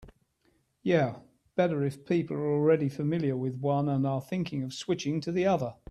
Yeah, 0.81 1.19
better 1.55 1.83
if 1.83 2.07
people 2.07 2.35
are 2.35 2.51
already 2.53 2.89
familiar 2.89 3.37
with 3.37 3.57
one 3.59 3.87
and 3.87 4.03
are 4.07 4.19
thinking 4.19 4.63
of 4.63 4.73
switching 4.73 5.21
to 5.21 5.31
the 5.31 5.45
other. 5.45 5.75